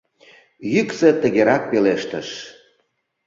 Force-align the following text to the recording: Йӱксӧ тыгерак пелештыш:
Йӱксӧ 0.73 1.09
тыгерак 1.21 1.63
пелештыш: 1.71 2.29